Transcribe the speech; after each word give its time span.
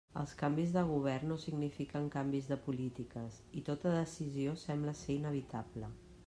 Els 0.19 0.31
canvis 0.37 0.71
de 0.75 0.81
govern 0.91 1.29
no 1.31 1.35
signifiquen 1.43 2.07
canvis 2.15 2.47
de 2.53 2.57
polítiques 2.63 3.37
i 3.61 3.63
tota 3.69 3.93
decisió 3.99 4.57
sembla 4.63 4.97
ser 5.05 5.21
inevitable. 5.21 5.93